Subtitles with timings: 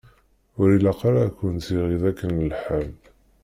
[0.59, 2.89] Ur ilaq ara ad kunt-iɣiḍ akken lḥal!